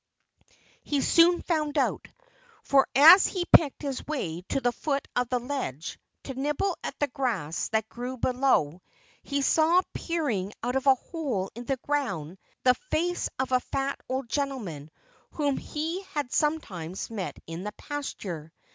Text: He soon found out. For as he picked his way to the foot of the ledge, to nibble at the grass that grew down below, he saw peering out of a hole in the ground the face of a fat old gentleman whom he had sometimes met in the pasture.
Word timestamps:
He 0.81 0.99
soon 1.01 1.43
found 1.43 1.77
out. 1.77 2.07
For 2.63 2.87
as 2.95 3.27
he 3.27 3.45
picked 3.45 3.83
his 3.83 4.03
way 4.07 4.41
to 4.49 4.59
the 4.59 4.71
foot 4.71 5.07
of 5.15 5.29
the 5.29 5.37
ledge, 5.39 5.99
to 6.23 6.33
nibble 6.33 6.75
at 6.83 6.97
the 6.99 7.05
grass 7.07 7.69
that 7.69 7.87
grew 7.87 8.17
down 8.17 8.33
below, 8.33 8.81
he 9.21 9.43
saw 9.43 9.79
peering 9.93 10.53
out 10.63 10.75
of 10.75 10.87
a 10.87 10.95
hole 10.95 11.51
in 11.53 11.65
the 11.65 11.77
ground 11.77 12.39
the 12.63 12.73
face 12.89 13.29
of 13.37 13.51
a 13.51 13.59
fat 13.59 13.99
old 14.09 14.27
gentleman 14.27 14.89
whom 15.33 15.57
he 15.57 16.01
had 16.15 16.31
sometimes 16.31 17.11
met 17.11 17.37
in 17.45 17.63
the 17.63 17.71
pasture. 17.73 18.51